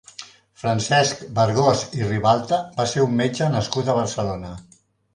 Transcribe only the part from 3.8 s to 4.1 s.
a